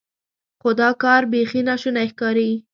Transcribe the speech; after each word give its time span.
خو 0.61 0.69
دا 0.79 0.89
کار 1.03 1.21
بیخي 1.31 1.61
ناشونی 1.69 2.07
ښکاري. 2.11 2.49